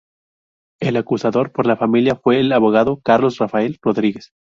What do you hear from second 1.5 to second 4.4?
por la familia fue el abogado Carlos Rafael Rodríguez.